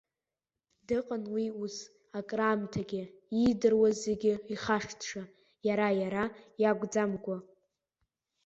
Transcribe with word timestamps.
Дыҟан 0.87 1.23
уи 1.33 1.45
ус 1.63 1.75
акраамҭагьы, 2.19 3.03
иидыруаз 3.37 3.95
зегьы 4.05 4.33
ихашҭша, 4.53 5.23
иара 5.67 5.87
иара 6.01 6.23
иакәӡамкәа. 6.61 7.37